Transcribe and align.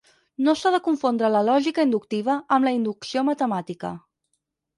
No 0.45 0.53
s'ha 0.61 0.69
de 0.75 0.77
confondre 0.87 1.29
la 1.33 1.41
lògica 1.49 1.85
inductiva 1.89 2.39
amb 2.57 2.69
la 2.69 2.73
inducció 2.79 3.25
matemàtica. 3.29 3.95